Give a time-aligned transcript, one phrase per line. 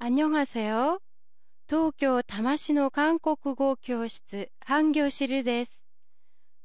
[0.00, 1.00] 안녕하세요.
[1.68, 5.82] 東京多摩市の韓国語教室、ハンギョシルです。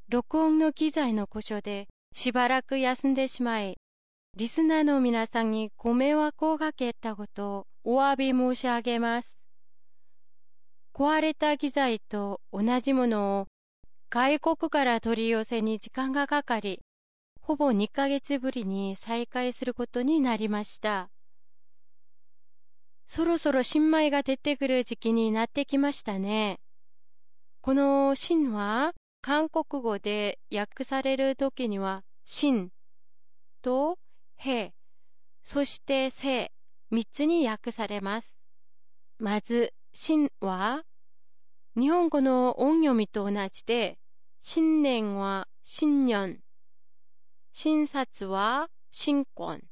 [0.09, 3.77] 録音の機材の故障でしばらく休んでしまい、
[4.37, 9.43] リスナーの皆さんにご迷惑をかけたことをお詫び申し上げます。
[10.93, 13.47] 壊れた機材と同じものを
[14.11, 16.79] 外国から取り寄せに時間がかかり、
[17.41, 21.09] ほぼ2ヶ月ぶりに再開することになりました。
[23.06, 26.58] そろそろ新米が出てくる時期になってきましたね。
[27.60, 32.70] この新は韓国語で訳されるときには新
[33.62, 33.96] と
[34.36, 34.72] へ、
[35.42, 36.50] そしてせ、
[36.90, 38.36] 三つに訳されます。
[39.18, 40.82] まず、新は
[41.78, 43.98] 日本語の音読みと同じで、
[44.42, 46.40] 新年は新年、
[47.52, 49.62] 新札は新婚、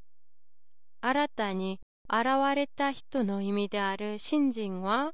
[1.00, 1.80] 新たに
[2.11, 5.11] 現れた人の意味である新人は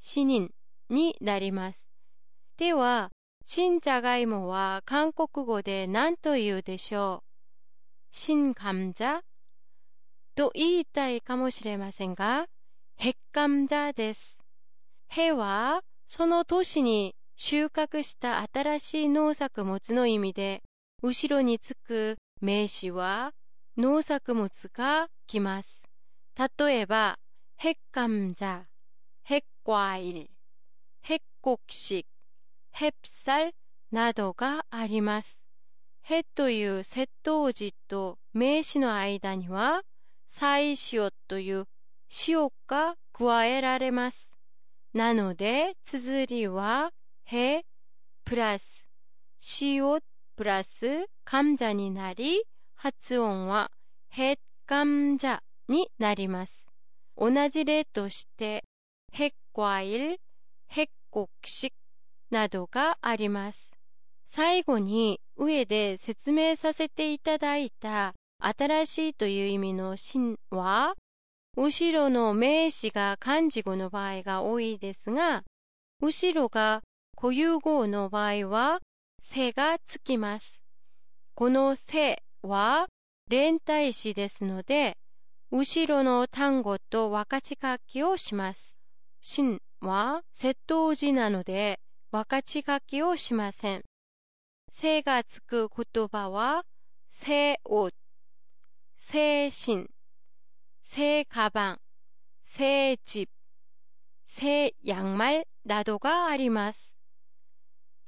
[0.00, 0.50] 死人
[0.88, 1.86] になります。
[2.56, 3.10] では、
[3.46, 7.26] 新じゃがいもは韓国語で何と言うでしょう
[8.12, 9.20] 新감자
[10.34, 12.46] と言いたいかもしれませんが、
[12.98, 14.38] 핵감자です。
[15.08, 20.62] へはその年に収穫した新しい農作物の意味で、
[21.02, 23.32] 後ろにつく名詞は
[23.76, 25.73] 農作物が来ます。
[26.58, 27.18] 例えば、
[27.58, 28.68] 핵감자
[29.26, 30.30] 핵과일
[31.04, 32.06] 핵곡식
[32.74, 33.52] 햇살
[33.90, 35.38] などがあります。
[36.02, 39.82] へという窃盗時と名詞の間には、
[40.28, 41.66] 再塩という
[42.26, 44.32] 塩が加えられます。
[44.94, 46.90] なので、綴りは、
[47.24, 47.62] へ
[48.24, 48.86] プラス
[49.60, 50.00] 塩
[50.36, 53.70] プラス감자になり、発音は、
[54.08, 56.66] へ감자 になります。
[57.16, 58.64] 同じ例として、
[59.12, 60.18] 핵과 일、
[60.70, 61.72] 핵곡식
[62.30, 63.70] などがあります。
[64.26, 70.94] 最後に上で説明させていただいた新しいという意味の新は、
[71.56, 75.42] 後ろの名詞が漢字語の場合が多いですが、
[76.00, 76.82] 後ろが
[77.16, 78.78] 固有語の場合は、
[79.22, 80.60] せがつきます。
[81.34, 82.86] このせは
[83.28, 84.96] 連帯詞ですので、
[85.50, 88.74] 後ろの単語と分かち書きをします。
[89.20, 91.80] 真は窃盗時なので
[92.12, 93.82] 分かち書きをしません。
[94.72, 96.62] せがつく言葉は、
[97.10, 97.92] せ옷
[98.98, 99.88] せ신
[100.84, 101.78] せかばん、
[102.44, 103.28] せ집
[104.28, 106.94] せ양말などがあります。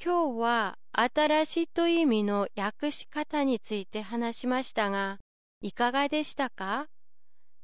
[0.03, 5.19] 今日は新しいという意味の訳し方について話しましたが、
[5.61, 6.87] いかがでしたか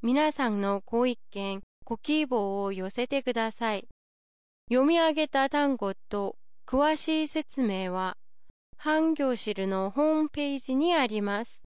[0.03, 3.89] 皆さんのご意見、ご希望を寄せてください。
[4.71, 6.37] 読み上げた単語と
[6.67, 8.17] 詳しい説明は、
[8.77, 11.63] 半行汁のホームページにあります。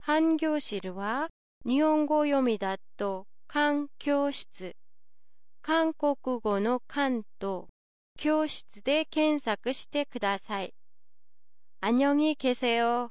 [0.00, 1.28] 半行汁は
[1.66, 4.74] 日本語読みだと漢教室、
[5.60, 7.68] 韓国語の漢と
[8.16, 10.72] 教室で検索してください。
[11.80, 13.10] 안녕히계세요